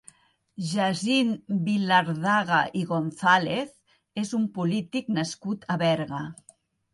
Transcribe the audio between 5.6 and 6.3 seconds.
a Berga.